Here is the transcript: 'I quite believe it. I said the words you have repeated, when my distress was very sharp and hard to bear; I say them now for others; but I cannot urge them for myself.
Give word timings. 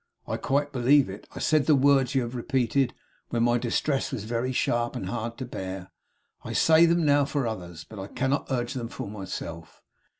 'I 0.27 0.37
quite 0.37 0.71
believe 0.71 1.11
it. 1.11 1.27
I 1.35 1.37
said 1.37 1.67
the 1.67 1.75
words 1.75 2.15
you 2.15 2.23
have 2.23 2.33
repeated, 2.33 2.95
when 3.29 3.43
my 3.43 3.59
distress 3.59 4.11
was 4.11 4.23
very 4.23 4.51
sharp 4.51 4.95
and 4.95 5.05
hard 5.05 5.37
to 5.37 5.45
bear; 5.45 5.91
I 6.43 6.53
say 6.53 6.87
them 6.87 7.05
now 7.05 7.23
for 7.23 7.45
others; 7.45 7.83
but 7.87 7.99
I 7.99 8.07
cannot 8.07 8.47
urge 8.49 8.73
them 8.73 8.87
for 8.87 9.07
myself. 9.07 9.79